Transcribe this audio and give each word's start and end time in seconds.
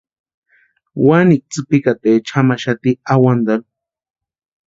Wani 1.07 1.35
tsïpikataecha 1.49 2.35
jamaxati 2.37 2.91
awantarhu. 3.13 3.67